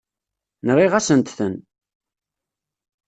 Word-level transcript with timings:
Nɣiɣ-asent-ten. 0.67 1.53